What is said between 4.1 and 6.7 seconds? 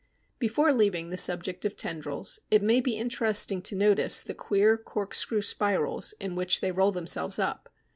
the queer corkscrew spirals in which